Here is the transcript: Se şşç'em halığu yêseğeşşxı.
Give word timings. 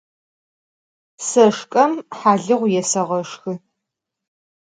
Se 1.27 1.45
şşç'em 1.55 1.91
halığu 2.19 2.63
yêseğeşşxı. 2.73 3.53